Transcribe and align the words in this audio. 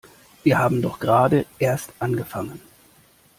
Wir 0.41 0.57
haben 0.57 0.81
doch 0.81 0.97
gerade 0.99 1.45
erst 1.59 1.91
angefangen! 1.99 2.59